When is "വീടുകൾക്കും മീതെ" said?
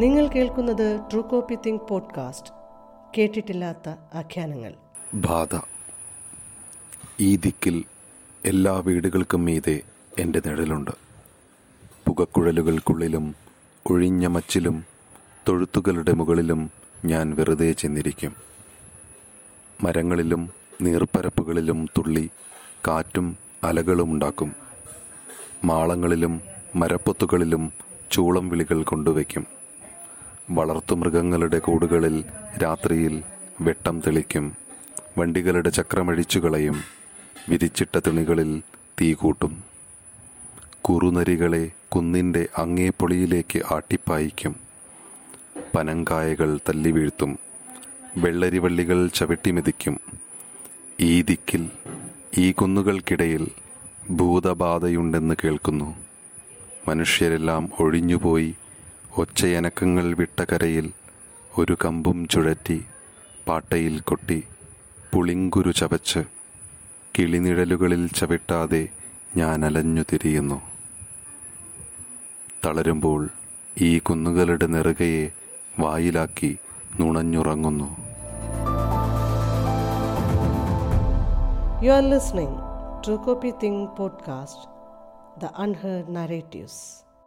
8.78-9.80